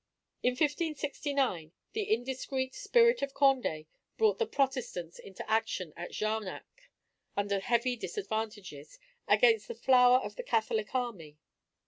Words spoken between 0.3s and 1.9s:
In 1569,